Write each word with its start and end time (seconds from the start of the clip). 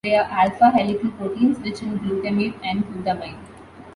They 0.03 0.15
are 0.15 0.23
alpha 0.31 0.71
helical 0.71 1.11
proteins 1.11 1.59
rich 1.59 1.83
in 1.83 1.99
glutamate 1.99 2.55
and 2.63 2.83
glutamine. 2.87 3.37